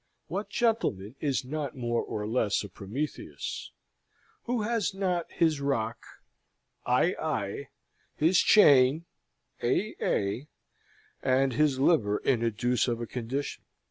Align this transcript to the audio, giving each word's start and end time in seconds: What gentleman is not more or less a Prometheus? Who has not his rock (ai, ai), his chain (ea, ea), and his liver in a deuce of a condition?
What 0.29 0.49
gentleman 0.49 1.13
is 1.19 1.45
not 1.45 1.75
more 1.77 2.01
or 2.01 2.25
less 2.25 2.63
a 2.63 2.69
Prometheus? 2.69 3.69
Who 4.45 4.63
has 4.63 4.95
not 4.95 5.31
his 5.31 5.61
rock 5.61 6.03
(ai, 6.87 7.13
ai), 7.21 7.67
his 8.15 8.39
chain 8.39 9.05
(ea, 9.63 9.93
ea), 10.03 10.47
and 11.21 11.53
his 11.53 11.79
liver 11.79 12.17
in 12.17 12.41
a 12.41 12.49
deuce 12.49 12.87
of 12.87 12.99
a 12.99 13.05
condition? 13.05 13.63